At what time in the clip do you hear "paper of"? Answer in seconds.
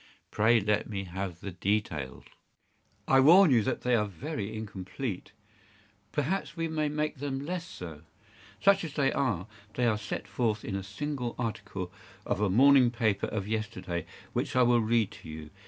12.89-13.47